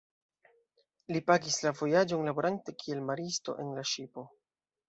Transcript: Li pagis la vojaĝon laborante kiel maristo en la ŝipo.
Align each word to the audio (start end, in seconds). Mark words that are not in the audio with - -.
Li 1.15 1.21
pagis 1.27 1.59
la 1.67 1.73
vojaĝon 1.81 2.25
laborante 2.31 2.75
kiel 2.85 3.07
maristo 3.11 3.59
en 3.67 3.73
la 3.77 3.89
ŝipo. 3.95 4.29